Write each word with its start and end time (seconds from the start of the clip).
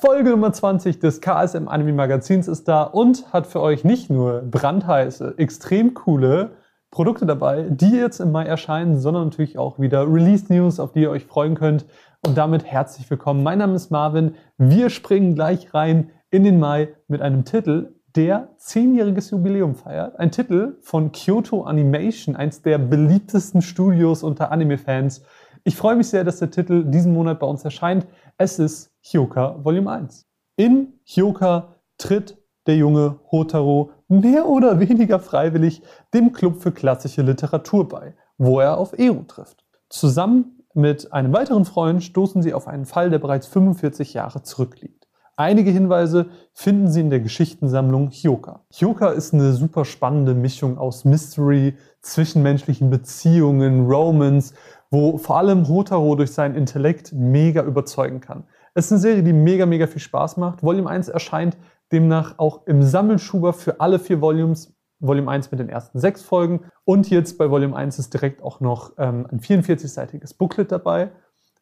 Folge 0.00 0.30
Nummer 0.30 0.52
20 0.52 1.00
des 1.00 1.20
KSM 1.20 1.66
Anime 1.66 1.92
Magazins 1.92 2.46
ist 2.46 2.68
da 2.68 2.84
und 2.84 3.32
hat 3.32 3.48
für 3.48 3.60
euch 3.60 3.82
nicht 3.82 4.10
nur 4.10 4.42
brandheiße, 4.42 5.34
extrem 5.38 5.94
coole 5.94 6.52
Produkte 6.92 7.26
dabei, 7.26 7.66
die 7.68 7.96
jetzt 7.96 8.20
im 8.20 8.30
Mai 8.30 8.44
erscheinen, 8.44 9.00
sondern 9.00 9.24
natürlich 9.24 9.58
auch 9.58 9.80
wieder 9.80 10.02
Release 10.02 10.52
News, 10.52 10.78
auf 10.78 10.92
die 10.92 11.00
ihr 11.00 11.10
euch 11.10 11.24
freuen 11.24 11.56
könnt. 11.56 11.84
Und 12.24 12.38
damit 12.38 12.64
herzlich 12.64 13.10
willkommen. 13.10 13.42
Mein 13.42 13.58
Name 13.58 13.74
ist 13.74 13.90
Marvin. 13.90 14.36
Wir 14.56 14.88
springen 14.90 15.34
gleich 15.34 15.74
rein 15.74 16.10
in 16.30 16.44
den 16.44 16.60
Mai 16.60 16.90
mit 17.08 17.20
einem 17.20 17.44
Titel, 17.44 17.94
der 18.14 18.50
zehnjähriges 18.56 19.30
Jubiläum 19.30 19.74
feiert. 19.74 20.16
Ein 20.20 20.30
Titel 20.30 20.76
von 20.80 21.10
Kyoto 21.10 21.64
Animation, 21.64 22.36
eins 22.36 22.62
der 22.62 22.78
beliebtesten 22.78 23.62
Studios 23.62 24.22
unter 24.22 24.52
Anime-Fans. 24.52 25.22
Ich 25.64 25.74
freue 25.74 25.96
mich 25.96 26.06
sehr, 26.06 26.22
dass 26.22 26.38
der 26.38 26.52
Titel 26.52 26.84
diesen 26.84 27.12
Monat 27.12 27.40
bei 27.40 27.46
uns 27.48 27.64
erscheint. 27.64 28.06
Es 28.36 28.60
ist 28.60 28.87
Hyoka 29.02 29.64
Volume 29.64 29.90
1. 29.90 30.26
In 30.56 30.94
Hyoka 31.04 31.76
tritt 31.98 32.36
der 32.66 32.76
junge 32.76 33.20
Hotaro 33.30 33.90
mehr 34.08 34.48
oder 34.48 34.80
weniger 34.80 35.18
freiwillig 35.18 35.82
dem 36.12 36.32
Club 36.32 36.60
für 36.60 36.72
klassische 36.72 37.22
Literatur 37.22 37.88
bei, 37.88 38.14
wo 38.36 38.60
er 38.60 38.78
auf 38.78 38.98
Eru 38.98 39.22
trifft. 39.22 39.64
Zusammen 39.88 40.64
mit 40.74 41.12
einem 41.12 41.32
weiteren 41.32 41.64
Freund 41.64 42.04
stoßen 42.04 42.42
sie 42.42 42.54
auf 42.54 42.68
einen 42.68 42.84
Fall, 42.84 43.10
der 43.10 43.18
bereits 43.18 43.46
45 43.46 44.14
Jahre 44.14 44.42
zurückliegt. 44.42 45.08
Einige 45.36 45.70
Hinweise 45.70 46.26
finden 46.52 46.90
Sie 46.90 47.00
in 47.00 47.10
der 47.10 47.20
Geschichtensammlung 47.20 48.10
Hyoka. 48.10 48.64
Hyoka 48.72 49.10
ist 49.10 49.32
eine 49.32 49.52
super 49.52 49.84
spannende 49.84 50.34
Mischung 50.34 50.78
aus 50.78 51.04
Mystery, 51.04 51.74
zwischenmenschlichen 52.02 52.90
Beziehungen, 52.90 53.86
Romance, 53.86 54.54
wo 54.90 55.16
vor 55.16 55.38
allem 55.38 55.68
Hotaro 55.68 56.16
durch 56.16 56.32
seinen 56.32 56.56
Intellekt 56.56 57.12
mega 57.12 57.62
überzeugen 57.62 58.20
kann. 58.20 58.44
Es 58.74 58.86
ist 58.86 58.92
eine 58.92 59.00
Serie, 59.00 59.22
die 59.22 59.32
mega, 59.32 59.66
mega 59.66 59.86
viel 59.86 60.00
Spaß 60.00 60.36
macht. 60.36 60.62
Volume 60.62 60.88
1 60.88 61.08
erscheint 61.08 61.56
demnach 61.92 62.38
auch 62.38 62.66
im 62.66 62.82
Sammelschuber 62.82 63.52
für 63.52 63.80
alle 63.80 63.98
vier 63.98 64.20
Volumes. 64.20 64.74
Volume 65.00 65.30
1 65.30 65.50
mit 65.50 65.60
den 65.60 65.68
ersten 65.68 66.00
sechs 66.00 66.22
Folgen. 66.22 66.60
Und 66.84 67.08
jetzt 67.10 67.38
bei 67.38 67.50
Volume 67.50 67.76
1 67.76 67.98
ist 67.98 68.12
direkt 68.12 68.42
auch 68.42 68.60
noch 68.60 68.92
ähm, 68.98 69.26
ein 69.30 69.40
44-seitiges 69.40 70.34
Booklet 70.34 70.72
dabei. 70.72 71.12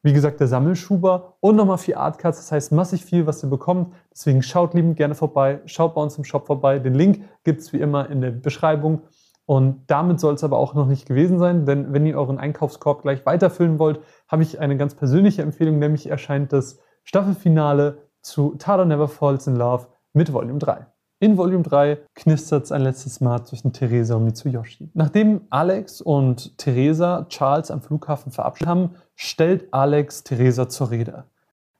Wie 0.02 0.12
gesagt, 0.12 0.40
der 0.40 0.46
Sammelschuber 0.46 1.36
und 1.40 1.56
nochmal 1.56 1.78
vier 1.78 1.98
Artcards. 1.98 2.38
Das 2.38 2.52
heißt, 2.52 2.72
massig 2.72 3.04
viel, 3.04 3.26
was 3.26 3.42
ihr 3.42 3.50
bekommt. 3.50 3.92
Deswegen 4.12 4.42
schaut 4.42 4.72
liebend 4.74 4.96
gerne 4.96 5.14
vorbei. 5.14 5.60
Schaut 5.66 5.94
bei 5.94 6.00
uns 6.00 6.16
im 6.16 6.24
Shop 6.24 6.46
vorbei. 6.46 6.78
Den 6.78 6.94
Link 6.94 7.24
gibt 7.44 7.60
es 7.60 7.72
wie 7.72 7.80
immer 7.80 8.08
in 8.08 8.20
der 8.20 8.30
Beschreibung. 8.30 9.02
Und 9.46 9.84
damit 9.86 10.18
soll 10.18 10.34
es 10.34 10.44
aber 10.44 10.58
auch 10.58 10.74
noch 10.74 10.86
nicht 10.86 11.06
gewesen 11.06 11.38
sein, 11.38 11.66
denn 11.66 11.92
wenn 11.92 12.04
ihr 12.04 12.18
euren 12.18 12.38
Einkaufskorb 12.38 13.02
gleich 13.02 13.24
weiterfüllen 13.26 13.78
wollt, 13.78 14.00
habe 14.26 14.42
ich 14.42 14.58
eine 14.58 14.76
ganz 14.76 14.96
persönliche 14.96 15.42
Empfehlung, 15.42 15.78
nämlich 15.78 16.10
erscheint 16.10 16.52
das 16.52 16.80
Staffelfinale 17.06 17.98
zu 18.20 18.56
Tada 18.58 18.84
Never 18.84 19.06
Falls 19.06 19.46
in 19.46 19.54
Love 19.54 19.86
mit 20.12 20.32
Volume 20.32 20.58
3. 20.58 20.86
In 21.20 21.36
Volume 21.38 21.62
3 21.62 21.98
knistert 22.16 22.64
es 22.64 22.72
ein 22.72 22.82
letztes 22.82 23.20
Mal 23.20 23.44
zwischen 23.44 23.72
Theresa 23.72 24.16
und 24.16 24.24
Mitsuyoshi. 24.24 24.90
Nachdem 24.92 25.42
Alex 25.50 26.00
und 26.00 26.58
Theresa 26.58 27.24
Charles 27.28 27.70
am 27.70 27.80
Flughafen 27.80 28.32
verabschiedet 28.32 28.68
haben, 28.68 28.90
stellt 29.14 29.72
Alex 29.72 30.24
Theresa 30.24 30.68
zur 30.68 30.90
Rede. 30.90 31.26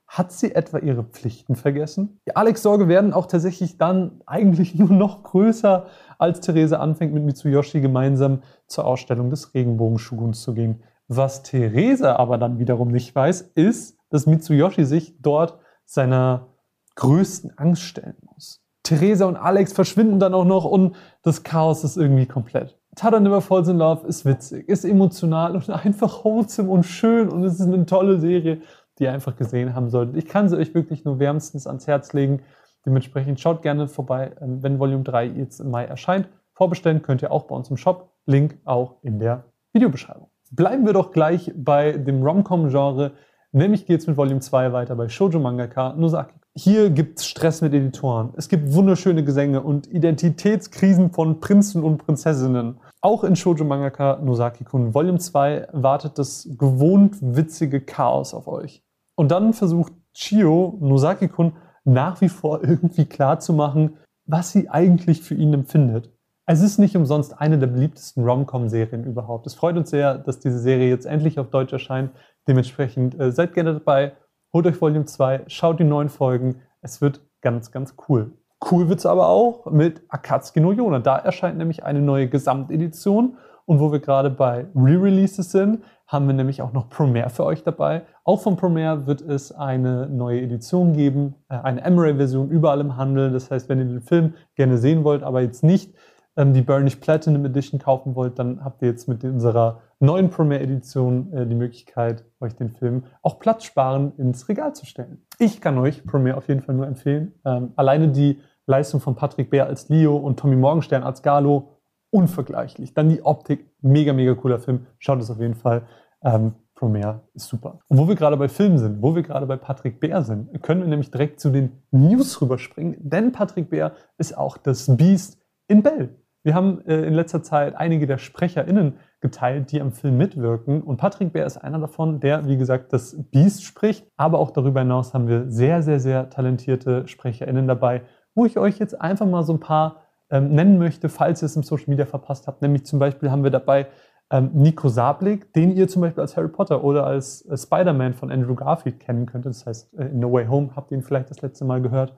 Hat 0.07 0.31
sie 0.31 0.55
etwa 0.55 0.77
ihre 0.77 1.03
Pflichten 1.03 1.57
vergessen? 1.57 2.21
Die 2.25 2.37
Alex 2.37 2.63
Sorge 2.63 2.87
werden 2.87 3.11
auch 3.11 3.25
tatsächlich 3.25 3.77
dann 3.77 4.21
eigentlich 4.25 4.75
nur 4.75 4.89
noch 4.91 5.23
größer, 5.23 5.87
als 6.17 6.39
Theresa 6.39 6.77
anfängt 6.77 7.13
mit 7.13 7.25
Mitsuyoshi 7.25 7.81
gemeinsam 7.81 8.43
zur 8.67 8.85
Ausstellung 8.85 9.29
des 9.29 9.53
Regenbogenschuguns 9.53 10.41
zu 10.41 10.53
gehen. 10.53 10.83
Was 11.09 11.43
Theresa 11.43 12.15
aber 12.15 12.37
dann 12.37 12.59
wiederum 12.59 12.87
nicht 12.87 13.13
weiß, 13.13 13.41
ist, 13.55 13.96
dass 14.09 14.25
Mitsuyoshi 14.25 14.85
sich 14.85 15.21
dort 15.21 15.59
seiner 15.85 16.47
größten 16.95 17.57
Angst 17.57 17.83
stellen 17.83 18.17
muss. 18.21 18.61
Theresa 18.83 19.25
und 19.25 19.35
Alex 19.35 19.73
verschwinden 19.73 20.19
dann 20.19 20.33
auch 20.33 20.45
noch 20.45 20.65
und 20.65 20.95
das 21.21 21.43
Chaos 21.43 21.83
ist 21.83 21.97
irgendwie 21.97 22.25
komplett. 22.25 22.77
Tada 22.95 23.19
Never 23.19 23.41
Falls 23.41 23.67
in 23.67 23.77
Love 23.77 24.07
ist 24.07 24.25
witzig, 24.25 24.67
ist 24.67 24.85
emotional 24.85 25.55
und 25.55 25.69
einfach 25.85 26.23
wholesome 26.23 26.69
und 26.69 26.83
schön 26.83 27.29
und 27.29 27.43
es 27.43 27.59
ist 27.59 27.67
eine 27.67 27.85
tolle 27.85 28.19
Serie, 28.19 28.61
die 28.97 29.03
ihr 29.03 29.11
einfach 29.11 29.35
gesehen 29.35 29.75
haben 29.75 29.89
solltet. 29.89 30.17
Ich 30.17 30.25
kann 30.25 30.49
sie 30.49 30.57
euch 30.57 30.73
wirklich 30.73 31.05
nur 31.05 31.19
wärmstens 31.19 31.67
ans 31.67 31.85
Herz 31.85 32.13
legen. 32.13 32.41
Dementsprechend 32.85 33.39
schaut 33.39 33.61
gerne 33.61 33.87
vorbei, 33.87 34.31
ähm, 34.41 34.63
wenn 34.63 34.79
Volume 34.79 35.03
3 35.03 35.25
jetzt 35.25 35.59
im 35.59 35.69
Mai 35.69 35.85
erscheint. 35.85 36.29
Vorbestellen 36.53 37.01
könnt 37.01 37.21
ihr 37.21 37.31
auch 37.31 37.43
bei 37.43 37.55
uns 37.55 37.69
im 37.69 37.77
Shop. 37.77 38.13
Link 38.25 38.57
auch 38.65 38.95
in 39.03 39.19
der 39.19 39.43
Videobeschreibung. 39.73 40.29
Bleiben 40.51 40.85
wir 40.85 40.93
doch 40.93 41.11
gleich 41.11 41.51
bei 41.55 41.91
dem 41.91 42.23
Rom-Com-Genre. 42.23 43.11
Nämlich 43.51 43.85
geht 43.85 44.01
es 44.01 44.07
mit 44.07 44.17
Volume 44.17 44.41
2 44.41 44.73
weiter 44.73 44.95
bei 44.95 45.09
Shoujo 45.09 45.39
Mangaka 45.39 45.93
Nozaki 45.93 46.37
hier 46.59 46.89
gibt 46.89 47.19
es 47.19 47.27
Stress 47.27 47.61
mit 47.61 47.75
Editoren. 47.75 48.33
Es 48.35 48.49
gibt 48.49 48.73
wunderschöne 48.73 49.23
Gesänge 49.23 49.61
und 49.61 49.85
Identitätskrisen 49.85 51.11
von 51.11 51.39
Prinzen 51.39 51.83
und 51.83 51.99
Prinzessinnen. 51.99 52.79
Auch 52.99 53.23
in 53.23 53.35
Shoujo 53.35 53.63
Mangaka 53.63 54.19
Nosaki-kun 54.23 54.95
Volume 54.95 55.19
2 55.19 55.67
wartet 55.73 56.17
das 56.17 56.49
gewohnt 56.57 57.17
witzige 57.21 57.79
Chaos 57.79 58.33
auf 58.33 58.47
euch. 58.47 58.83
Und 59.15 59.29
dann 59.29 59.53
versucht 59.53 59.93
Chio 60.15 60.79
Nosaki-kun 60.81 61.53
nach 61.83 62.21
wie 62.21 62.29
vor 62.29 62.63
irgendwie 62.67 63.05
klarzumachen, 63.05 63.97
was 64.25 64.51
sie 64.51 64.67
eigentlich 64.67 65.21
für 65.21 65.35
ihn 65.35 65.53
empfindet. 65.53 66.11
Es 66.49 66.61
ist 66.61 66.79
nicht 66.79 66.95
umsonst 66.95 67.39
eine 67.39 67.59
der 67.59 67.67
beliebtesten 67.67 68.23
Rom-Com-Serien 68.23 69.03
überhaupt. 69.03 69.45
Es 69.45 69.53
freut 69.53 69.75
uns 69.75 69.89
sehr, 69.89 70.17
dass 70.17 70.39
diese 70.39 70.59
Serie 70.59 70.89
jetzt 70.89 71.05
endlich 71.05 71.39
auf 71.39 71.49
Deutsch 71.49 71.73
erscheint. 71.73 72.11
Dementsprechend 72.47 73.19
äh, 73.19 73.31
seid 73.31 73.53
gerne 73.53 73.73
dabei 73.73 74.13
Holt 74.53 74.65
euch 74.65 74.81
Volume 74.81 75.05
2, 75.05 75.43
schaut 75.47 75.79
die 75.79 75.83
neuen 75.83 76.07
Folgen. 76.07 76.61
Es 76.81 77.01
wird 77.01 77.21
ganz, 77.41 77.71
ganz 77.71 77.95
cool. 78.07 78.31
Cool 78.71 78.87
wird 78.87 78.99
es 78.99 79.05
aber 79.05 79.27
auch 79.27 79.65
mit 79.65 80.01
Akatsuki 80.07 80.61
no 80.61 80.71
Yona. 80.71 80.99
Da 80.99 81.17
erscheint 81.17 81.57
nämlich 81.57 81.83
eine 81.83 82.01
neue 82.01 82.29
Gesamtedition. 82.29 83.37
Und 83.65 83.81
wo 83.81 83.91
wir 83.91 83.99
gerade 83.99 84.29
bei 84.29 84.65
Re-Releases 84.73 85.51
sind, 85.51 85.83
haben 86.07 86.27
wir 86.27 86.33
nämlich 86.33 86.61
auch 86.61 86.71
noch 86.71 86.87
Premiere 86.87 87.29
für 87.29 87.43
euch 87.43 87.63
dabei. 87.63 88.03
Auch 88.23 88.41
von 88.41 88.55
Premiere 88.55 89.05
wird 89.05 89.19
es 89.21 89.51
eine 89.51 90.07
neue 90.07 90.41
Edition 90.41 90.93
geben, 90.93 91.35
äh, 91.49 91.57
eine 91.57 91.81
Emery-Version 91.81 92.49
überall 92.49 92.79
im 92.79 92.95
Handel. 92.95 93.31
Das 93.31 93.51
heißt, 93.51 93.67
wenn 93.67 93.79
ihr 93.79 93.85
den 93.85 94.01
Film 94.01 94.35
gerne 94.55 94.77
sehen 94.77 95.03
wollt, 95.03 95.23
aber 95.23 95.41
jetzt 95.41 95.63
nicht 95.63 95.93
ähm, 96.37 96.53
die 96.53 96.61
Burnish 96.61 96.97
Platinum 96.97 97.43
Edition 97.45 97.79
kaufen 97.79 98.15
wollt, 98.15 98.39
dann 98.39 98.63
habt 98.63 98.81
ihr 98.81 98.89
jetzt 98.89 99.07
mit 99.07 99.23
unserer 99.23 99.81
neuen 99.99 100.29
Premiere 100.29 100.61
Edition 100.61 101.33
äh, 101.33 101.45
die 101.45 101.55
Möglichkeit, 101.55 102.23
euch 102.39 102.55
den 102.55 102.69
Film 102.69 103.03
auch 103.21 103.39
Platz 103.39 103.65
sparen 103.65 104.13
ins 104.17 104.47
Regal 104.47 104.73
zu 104.73 104.85
stellen. 104.85 105.25
Ich 105.39 105.59
kann 105.59 105.77
euch 105.77 106.05
Premiere 106.05 106.37
auf 106.37 106.47
jeden 106.47 106.61
Fall 106.61 106.75
nur 106.75 106.87
empfehlen. 106.87 107.33
Ähm, 107.43 107.73
alleine 107.75 108.09
die 108.09 108.39
Leistung 108.67 109.01
von 109.01 109.15
Patrick 109.15 109.49
Bär 109.49 109.65
als 109.65 109.89
Leo 109.89 110.15
und 110.15 110.39
Tommy 110.39 110.55
Morgenstern 110.55 111.03
als 111.03 111.21
Galo 111.23 111.69
unvergleichlich. 112.11 112.93
Dann 112.93 113.09
die 113.09 113.23
Optik, 113.23 113.69
mega, 113.81 114.13
mega 114.13 114.35
cooler 114.35 114.59
Film. 114.59 114.85
Schaut 114.99 115.19
es 115.19 115.29
auf 115.31 115.39
jeden 115.39 115.55
Fall. 115.55 115.83
Ähm, 116.23 116.53
Premiere 116.77 117.21
ist 117.33 117.47
super. 117.47 117.79
Und 117.87 117.97
wo 117.97 118.07
wir 118.07 118.15
gerade 118.15 118.37
bei 118.37 118.47
Filmen 118.47 118.77
sind, 118.77 119.01
wo 119.01 119.15
wir 119.15 119.23
gerade 119.23 119.47
bei 119.47 119.57
Patrick 119.57 119.99
Bär 119.99 120.21
sind, 120.21 120.61
können 120.61 120.81
wir 120.81 120.87
nämlich 120.87 121.09
direkt 121.09 121.39
zu 121.39 121.49
den 121.49 121.71
News 121.89 122.39
rüberspringen, 122.39 122.97
denn 122.99 123.31
Patrick 123.31 123.69
Bär 123.71 123.93
ist 124.19 124.37
auch 124.37 124.57
das 124.57 124.95
Beast 124.95 125.39
in 125.67 125.81
Bell. 125.81 126.15
Wir 126.47 126.55
haben 126.55 126.79
äh, 126.87 127.01
in 127.01 127.13
letzter 127.13 127.43
Zeit 127.43 127.75
einige 127.75 128.07
der 128.07 128.19
SprecherInnen 128.19 128.93
geteilt, 129.19 129.69
die 129.73 129.81
am 129.81 129.91
Film 129.91 130.15
mitwirken. 130.15 130.81
Und 130.81 130.95
Patrick 130.95 131.33
Bär 131.33 131.45
ist 131.45 131.57
einer 131.57 131.77
davon, 131.77 132.21
der, 132.21 132.47
wie 132.47 132.55
gesagt, 132.55 132.93
das 132.93 133.17
Beast 133.31 133.65
spricht. 133.65 134.07
Aber 134.15 134.39
auch 134.39 134.51
darüber 134.51 134.79
hinaus 134.79 135.13
haben 135.13 135.27
wir 135.27 135.51
sehr, 135.51 135.83
sehr, 135.83 135.99
sehr 135.99 136.29
talentierte 136.29 137.05
SprecherInnen 137.05 137.67
dabei, 137.67 138.03
wo 138.33 138.45
ich 138.45 138.57
euch 138.57 138.79
jetzt 138.79 139.01
einfach 139.01 139.25
mal 139.25 139.43
so 139.43 139.51
ein 139.51 139.59
paar 139.59 140.03
ähm, 140.29 140.53
nennen 140.53 140.77
möchte, 140.77 141.09
falls 141.09 141.43
ihr 141.43 141.47
es 141.47 141.57
im 141.57 141.63
Social 141.63 141.89
Media 141.89 142.05
verpasst 142.05 142.47
habt. 142.47 142.61
Nämlich 142.61 142.85
zum 142.85 142.97
Beispiel 142.97 143.29
haben 143.29 143.43
wir 143.43 143.51
dabei 143.51 143.87
ähm, 144.29 144.51
Nico 144.53 144.89
Sablik, 144.89 145.53
den 145.53 145.75
ihr 145.75 145.87
zum 145.87 146.01
Beispiel 146.01 146.21
als 146.21 146.35
Harry 146.35 146.49
Potter 146.49 146.83
oder 146.83 147.05
als 147.05 147.45
äh, 147.45 147.57
Spider-Man 147.57 148.13
von 148.13 148.31
Andrew 148.31 148.55
Garfield 148.55 148.99
kennen 148.99 149.25
könnt. 149.25 149.45
Das 149.45 149.65
heißt, 149.65 149.93
äh, 149.97 150.07
in 150.07 150.19
No 150.19 150.31
Way 150.31 150.47
Home 150.47 150.69
habt 150.75 150.91
ihr 150.91 150.97
ihn 150.97 151.03
vielleicht 151.03 151.29
das 151.29 151.41
letzte 151.41 151.63
Mal 151.63 151.81
gehört. 151.81 152.13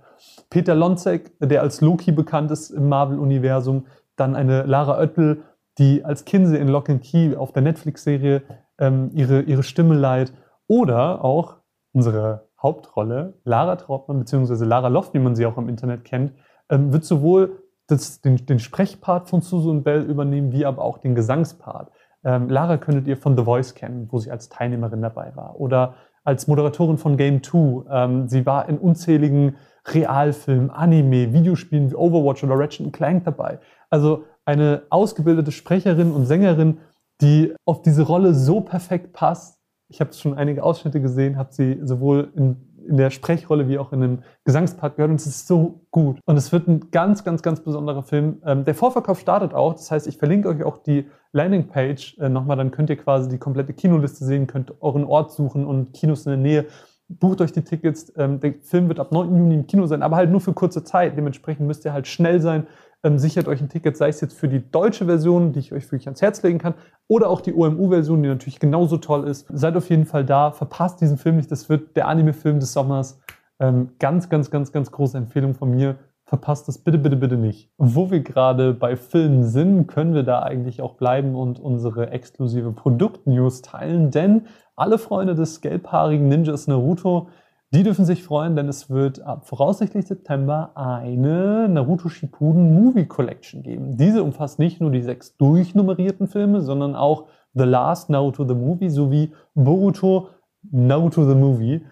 Peter 0.50 0.74
Lonzek, 0.74 1.32
der 1.40 1.62
als 1.62 1.82
Loki 1.82 2.12
bekannt 2.12 2.50
ist 2.50 2.72
im 2.72 2.90
Marvel-Universum. 2.90 3.86
Dann 4.20 4.36
eine 4.36 4.64
Lara 4.64 4.98
Oettel, 5.00 5.44
die 5.78 6.04
als 6.04 6.26
Kinsey 6.26 6.60
in 6.60 6.68
Lock 6.68 6.90
and 6.90 7.02
Key 7.02 7.36
auf 7.36 7.54
der 7.54 7.62
Netflix-Serie 7.62 8.42
ähm, 8.78 9.12
ihre, 9.14 9.42
ihre 9.42 9.64
Stimme 9.64 9.96
leiht. 9.96 10.34
Oder 10.68 11.24
auch 11.24 11.58
unsere 11.94 12.50
Hauptrolle, 12.62 13.40
Lara 13.46 13.78
Trautmann, 13.78 14.20
beziehungsweise 14.20 14.66
Lara 14.66 14.90
Loft, 14.90 15.14
wie 15.14 15.20
man 15.20 15.36
sie 15.36 15.46
auch 15.46 15.58
im 15.58 15.70
Internet 15.70 16.04
kennt, 16.04 16.34
ähm, 16.70 16.92
wird 16.92 17.06
sowohl 17.06 17.64
das, 17.88 18.22
den, 18.22 18.46
den 18.46 18.60
Sprechpart 18.60 19.30
von 19.30 19.42
Susan 19.42 19.84
Bell 19.84 20.04
übernehmen, 20.04 20.52
wie 20.52 20.66
aber 20.66 20.84
auch 20.84 20.98
den 20.98 21.16
Gesangspart. 21.16 21.92
Ähm, 22.24 22.50
Lara 22.50 22.78
könntet 22.78 23.08
ihr 23.08 23.18
von 23.18 23.38
The 23.38 23.44
Voice 23.44 23.74
kennen, 23.76 24.10
wo 24.12 24.20
sie 24.20 24.30
als 24.30 24.50
Teilnehmerin 24.50 25.02
dabei 25.02 25.36
war. 25.36 25.60
Oder 25.60 25.96
als 26.30 26.48
Moderatorin 26.48 27.00
von 27.00 27.18
Game 27.18 27.42
2. 27.42 27.86
Ähm, 27.90 28.28
sie 28.28 28.46
war 28.46 28.70
in 28.70 28.78
unzähligen 28.78 29.56
Realfilmen, 29.88 30.70
Anime, 30.70 31.34
Videospielen 31.34 31.90
wie 31.90 31.96
Overwatch 31.96 32.44
oder 32.44 32.54
Ratchet 32.56 32.94
Clank 32.94 33.24
dabei. 33.24 33.58
Also 33.90 34.26
eine 34.46 34.84
ausgebildete 34.92 35.52
Sprecherin 35.52 36.12
und 36.12 36.28
Sängerin, 36.28 36.78
die 37.20 37.56
auf 37.66 37.82
diese 37.82 38.04
Rolle 38.04 38.36
so 38.36 38.62
perfekt 38.62 39.12
passt. 39.12 39.58
Ich 39.88 40.00
habe 40.02 40.14
schon 40.14 40.36
einige 40.36 40.62
Ausschnitte 40.62 41.02
gesehen, 41.02 41.36
habe 41.36 41.52
sie 41.52 41.80
sowohl 41.82 42.32
in, 42.36 42.58
in 42.90 42.98
der 42.98 43.12
Sprechrolle 43.12 43.68
wie 43.68 43.78
auch 43.78 43.94
in 43.94 44.04
einem 44.04 44.20
Gesangspart 44.44 44.96
gehört 44.96 45.12
und 45.12 45.20
es 45.22 45.28
ist 45.28 45.48
so 45.48 45.86
gut. 45.92 46.20
Und 46.26 46.38
es 46.38 46.52
wird 46.52 46.68
ein 46.68 46.92
ganz, 46.92 47.24
ganz, 47.24 47.44
ganz 47.44 47.62
besonderer 47.62 48.04
Film. 48.04 48.42
Ähm, 48.46 48.66
der 48.66 48.76
Vorverkauf 48.76 49.20
startet 49.20 49.54
auch, 49.54 49.74
das 49.74 49.92
heißt, 49.92 50.08
ich 50.08 50.18
verlinke 50.18 50.50
euch 50.50 50.64
auch 50.64 50.80
die 50.80 51.08
Landingpage 51.32 52.18
äh, 52.18 52.30
nochmal, 52.30 52.58
dann 52.58 52.72
könnt 52.72 52.90
ihr 52.90 52.98
quasi 52.98 53.30
die 53.30 53.38
komplette 53.38 53.74
Kinoliste 53.74 54.26
sehen, 54.26 54.48
könnt 54.48 54.74
euren 54.82 55.04
Ort 55.04 55.32
suchen 55.32 55.66
und 55.66 55.94
Kinos 55.94 56.26
in 56.26 56.32
der 56.32 56.38
Nähe. 56.38 56.66
Bucht 57.08 57.42
euch 57.42 57.52
die 57.52 57.64
Tickets. 57.64 58.12
Ähm, 58.18 58.40
der 58.40 58.56
Film 58.62 58.88
wird 58.88 59.00
ab 59.00 59.12
9. 59.12 59.36
Juni 59.36 59.56
im 59.56 59.68
Kino 59.68 59.86
sein, 59.86 60.02
aber 60.02 60.16
halt 60.16 60.32
nur 60.32 60.42
für 60.42 60.54
kurze 60.54 60.84
Zeit. 60.84 61.16
Dementsprechend 61.16 61.66
müsst 61.66 61.86
ihr 61.86 61.94
halt 61.94 62.08
schnell 62.08 62.42
sein. 62.42 62.68
Ähm, 63.04 63.18
sichert 63.18 63.48
euch 63.48 63.62
ein 63.62 63.70
Ticket, 63.70 63.96
sei 63.96 64.10
es 64.10 64.20
jetzt 64.20 64.38
für 64.38 64.50
die 64.50 64.70
deutsche 64.72 65.06
Version, 65.06 65.54
die 65.54 65.60
ich 65.60 65.72
euch 65.72 65.86
wirklich 65.86 66.08
ans 66.08 66.22
Herz 66.22 66.44
legen 66.44 66.60
kann, 66.60 66.74
oder 67.08 67.30
auch 67.30 67.42
die 67.42 67.54
OMU-Version, 67.54 68.22
die 68.22 68.30
natürlich 68.30 68.60
genauso 68.60 68.98
toll 68.98 69.26
ist. 69.28 69.48
Seid 69.54 69.78
auf 69.78 69.90
jeden 69.90 70.06
Fall 70.06 70.26
da, 70.26 70.52
verpasst 70.52 71.00
diesen 71.00 71.18
Film 71.18 71.38
nicht. 71.38 71.50
Das 71.52 71.70
wird 71.70 71.96
der 71.96 72.08
Anime-Film 72.08 72.60
des 72.60 72.74
Sommers. 72.74 73.20
Ähm, 73.60 73.92
ganz, 74.00 74.30
ganz, 74.30 74.52
ganz, 74.52 74.72
ganz 74.72 74.92
große 74.92 75.18
Empfehlung 75.18 75.54
von 75.54 75.72
mir. 75.72 75.96
Verpasst 76.26 76.68
das 76.68 76.78
bitte, 76.78 77.00
bitte, 77.00 77.16
bitte 77.16 77.38
nicht. 77.38 77.72
Wo 77.78 78.12
wir 78.12 78.20
gerade 78.20 78.74
bei 78.74 78.96
Filmen 78.96 79.46
sind, 79.46 79.88
können 79.88 80.14
wir 80.14 80.24
da 80.24 80.44
eigentlich 80.44 80.82
auch 80.82 80.94
bleiben 80.94 81.36
und 81.36 81.60
unsere 81.60 82.12
exklusive 82.12 82.72
Produkt-News 82.72 83.64
teilen, 83.64 84.12
denn 84.12 84.44
alle 84.76 85.00
Freunde 85.00 85.34
des 85.34 85.62
gelbhaarigen 85.62 86.28
Ninjas 86.28 86.68
Naruto, 86.68 87.30
die 87.72 87.84
dürfen 87.84 88.06
sich 88.06 88.24
freuen, 88.24 88.56
denn 88.56 88.68
es 88.68 88.90
wird 88.90 89.22
ab 89.22 89.48
voraussichtlich 89.48 90.08
September 90.08 90.72
eine 90.76 91.70
Naruto 91.70 92.10
Shippuden 92.10 92.74
Movie 92.74 93.06
Collection 93.06 93.62
geben. 93.62 93.96
Diese 93.96 94.24
umfasst 94.24 94.58
nicht 94.58 94.82
nur 94.82 94.90
die 94.90 95.04
sechs 95.04 95.38
durchnummerierten 95.38 96.28
Filme, 96.28 96.62
sondern 96.62 96.96
auch 96.96 97.28
The 97.54 97.66
Last 97.66 98.10
Naruto 98.10 98.48
the 98.48 98.56
Movie 98.56 98.90
sowie 98.90 99.34
Boruto 99.54 100.30
Naruto 100.72 101.28
the 101.28 101.36
Movie. 101.36 101.86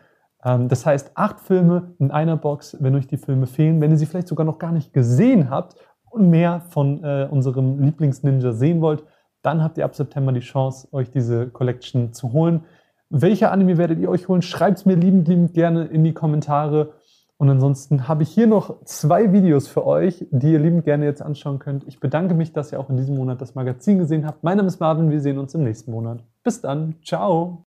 Ähm, 0.44 0.68
das 0.68 0.86
heißt, 0.86 1.12
acht 1.14 1.40
Filme 1.40 1.94
in 2.00 2.10
einer 2.10 2.38
Box, 2.38 2.78
wenn 2.80 2.96
euch 2.96 3.08
die 3.08 3.18
Filme 3.18 3.46
fehlen, 3.46 3.80
wenn 3.80 3.92
ihr 3.92 3.98
sie 3.98 4.08
vielleicht 4.08 4.28
sogar 4.28 4.46
noch 4.46 4.60
gar 4.60 4.72
nicht 4.72 4.94
gesehen 4.94 5.50
habt 5.50 5.76
und 6.10 6.30
mehr 6.30 6.62
von 6.70 7.04
äh, 7.04 7.28
unserem 7.30 7.80
Lieblingsninja 7.80 8.54
sehen 8.54 8.82
wollt, 8.82 9.04
dann 9.44 9.64
habt 9.64 9.78
ihr 9.78 9.86
ab 9.86 9.96
September 9.96 10.32
die 10.32 10.40
Chance, 10.40 10.88
euch 10.92 11.12
diese 11.12 11.48
Collection 11.50 12.14
zu 12.14 12.34
holen. 12.34 12.64
Welche 13.10 13.52
Anime 13.52 13.78
werdet 13.78 14.00
ihr 14.00 14.10
euch 14.10 14.28
holen? 14.28 14.42
Schreibt 14.42 14.80
es 14.80 14.86
mir 14.86 14.96
liebend, 14.96 15.28
liebend 15.28 15.54
gerne 15.54 15.86
in 15.86 16.04
die 16.04 16.14
Kommentare. 16.14 16.94
Und 17.38 17.50
ansonsten 17.50 18.08
habe 18.08 18.24
ich 18.24 18.30
hier 18.30 18.48
noch 18.48 18.84
zwei 18.84 19.32
Videos 19.32 19.68
für 19.68 19.86
euch, 19.86 20.26
die 20.32 20.52
ihr 20.54 20.60
liebend 20.60 20.84
gerne 20.84 21.06
jetzt 21.06 21.22
anschauen 21.22 21.60
könnt. 21.60 21.88
Ich 21.88 22.00
bedanke 22.00 22.34
mich, 22.34 22.52
dass 22.52 22.72
ihr 22.72 22.80
auch 22.80 22.90
in 22.90 22.98
diesem 22.98 23.16
Monat 23.16 23.42
das 23.42 23.56
Magazin 23.56 24.00
gesehen 24.00 24.26
habt. 24.26 24.44
Mein 24.44 24.58
Name 24.58 24.68
ist 24.68 24.80
Marvin, 24.80 25.12
wir 25.12 25.22
sehen 25.22 25.38
uns 25.38 25.54
im 25.54 25.64
nächsten 25.64 25.92
Monat. 25.92 26.24
Bis 26.44 26.62
dann, 26.62 26.96
ciao! 27.04 27.56